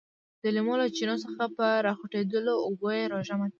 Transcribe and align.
د 0.41 0.45
لیمو 0.55 0.73
له 0.81 0.87
چینو 0.95 1.15
څخه 1.25 1.43
په 1.57 1.65
راخوټېدلو 1.85 2.53
اوبو 2.65 2.87
یې 2.97 3.03
روژه 3.11 3.33
ماته 3.39 3.47
کړه. 3.47 3.49